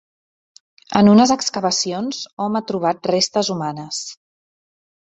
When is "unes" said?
1.11-1.33